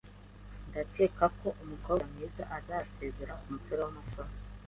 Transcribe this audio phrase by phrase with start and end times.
[0.69, 4.33] Ndakeka ko umukobwa mwiza azasezera kumusore wamasoni.